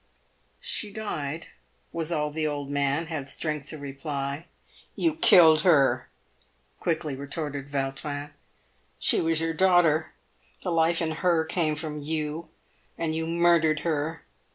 [0.59, 1.45] "She died,"
[1.91, 4.47] was all the old man had strength to reply.
[4.95, 6.09] "You killed her,"
[6.79, 8.31] quickly retorted Yautrin.
[8.97, 10.13] "She was your daughter.
[10.63, 12.49] The life in her came from you,
[12.97, 14.23] and you murdered her.